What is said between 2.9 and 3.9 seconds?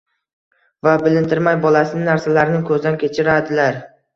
kechiradilar.